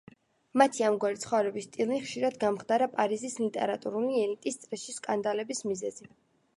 [0.61, 6.13] მათი ამგვარი ცხოვრების სტილი ხშირად გამხდარა პარიზის ლიტერატურული ელიტის წრეში სკანდალების მიზეზი.